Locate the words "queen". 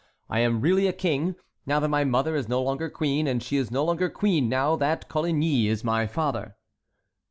2.89-3.27, 4.09-4.49